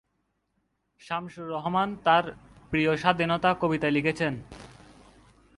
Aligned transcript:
শামসুর 1.01 1.47
রাহমান 1.55 1.89
তাঁর 2.05 2.25
প্রিয় 2.71 2.91
স্বাধীনতা 3.03 3.49
কবিতায় 3.61 3.95
লিখেছেন, 3.97 4.33